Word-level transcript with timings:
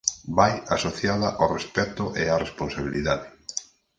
Vai 0.37 0.53
asociada 0.75 1.29
ó 1.43 1.45
respecto 1.57 2.03
e 2.21 2.23
á 2.33 2.37
responsabilidade. 2.45 3.27